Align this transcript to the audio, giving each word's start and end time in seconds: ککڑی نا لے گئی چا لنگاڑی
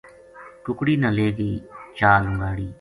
ککڑی 0.65 0.93
نا 1.01 1.09
لے 1.17 1.27
گئی 1.37 1.53
چا 1.97 2.11
لنگاڑی 2.23 2.67